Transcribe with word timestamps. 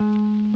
Mm-hmm. 0.00 0.55